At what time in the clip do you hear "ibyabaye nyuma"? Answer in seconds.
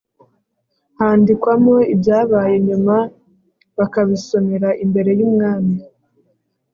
1.93-2.95